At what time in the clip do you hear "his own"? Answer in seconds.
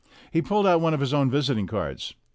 0.99-1.29